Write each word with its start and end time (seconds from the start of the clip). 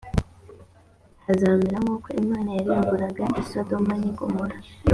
hazamera 1.25 1.77
nk 1.83 1.89
uko 1.95 2.07
imana 2.23 2.49
yarimburaga 2.57 3.23
i 3.41 3.43
sodomu 3.49 3.91
n 4.01 4.03
‘igomora. 4.11 4.55